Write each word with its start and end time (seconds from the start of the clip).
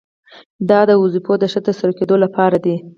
دا 0.69 0.79
د 0.85 0.89
دندو 0.91 1.33
د 1.39 1.43
ښه 1.51 1.59
ترسره 1.67 1.91
کیدو 1.99 2.15
لپاره 2.23 2.57
دي. 2.63 2.75